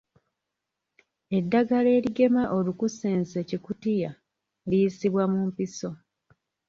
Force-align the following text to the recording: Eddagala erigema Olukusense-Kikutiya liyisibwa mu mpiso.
Eddagala 1.37 1.89
erigema 1.97 2.43
Olukusense-Kikutiya 2.57 4.11
liyisibwa 4.69 5.23
mu 5.31 5.39
mpiso. 5.47 5.89